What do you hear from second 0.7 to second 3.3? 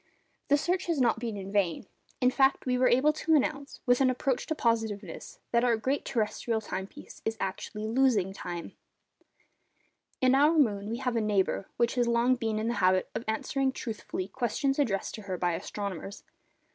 has not been in vain. In fact, we are able